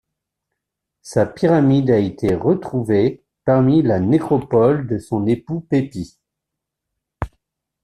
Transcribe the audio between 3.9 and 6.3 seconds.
nécropole de son époux Pépi.